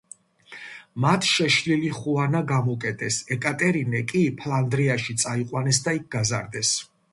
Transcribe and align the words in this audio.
მათ 1.03 1.27
შეშლილი 1.31 1.91
ხუანა 1.97 2.41
გამოკეტეს, 2.53 3.19
ეკატერინე 3.37 4.03
კი 4.15 4.25
ფლანდრიაში 4.41 5.17
წაიყვანეს 5.27 5.85
და 5.89 5.97
იქ 6.03 6.11
გაზარდეს. 6.19 6.77